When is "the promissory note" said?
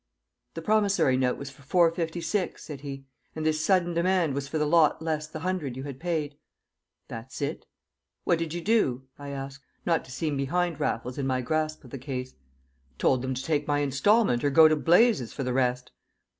0.55-1.37